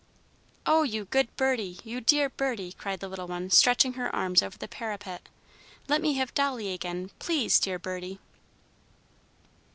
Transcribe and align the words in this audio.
"Oh, 0.65 0.81
you 0.81 1.05
good 1.05 1.27
birdie! 1.35 1.77
you 1.83 2.01
dear 2.01 2.27
birdie!" 2.29 2.71
cried 2.71 3.01
the 3.01 3.07
little 3.07 3.27
one, 3.27 3.51
stretching 3.51 3.93
her 3.93 4.09
arms 4.15 4.41
over 4.41 4.57
the 4.57 4.67
parapet. 4.67 5.29
"Let 5.87 6.01
me 6.01 6.13
have 6.13 6.33
Dolly 6.33 6.73
again, 6.73 7.11
please, 7.19 7.59
dear 7.59 7.77
birdie!" 7.77 8.19